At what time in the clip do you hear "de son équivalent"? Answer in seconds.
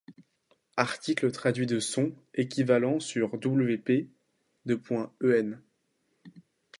1.67-2.99